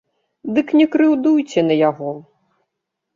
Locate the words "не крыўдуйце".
0.79-1.59